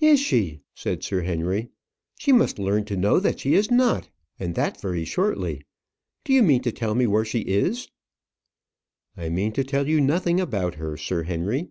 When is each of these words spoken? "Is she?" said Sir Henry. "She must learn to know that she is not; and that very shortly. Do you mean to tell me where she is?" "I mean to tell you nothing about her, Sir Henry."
"Is 0.00 0.18
she?" 0.20 0.62
said 0.74 1.02
Sir 1.04 1.20
Henry. 1.20 1.68
"She 2.18 2.32
must 2.32 2.58
learn 2.58 2.86
to 2.86 2.96
know 2.96 3.20
that 3.20 3.38
she 3.40 3.52
is 3.52 3.70
not; 3.70 4.08
and 4.40 4.54
that 4.54 4.80
very 4.80 5.04
shortly. 5.04 5.64
Do 6.24 6.32
you 6.32 6.42
mean 6.42 6.62
to 6.62 6.72
tell 6.72 6.94
me 6.94 7.06
where 7.06 7.26
she 7.26 7.40
is?" 7.40 7.90
"I 9.18 9.28
mean 9.28 9.52
to 9.52 9.64
tell 9.64 9.86
you 9.86 10.00
nothing 10.00 10.40
about 10.40 10.76
her, 10.76 10.96
Sir 10.96 11.24
Henry." 11.24 11.68